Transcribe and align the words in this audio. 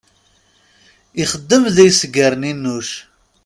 Ixdem 1.21 1.63
deg-s 1.75 2.01
gerninuc. 2.13 2.89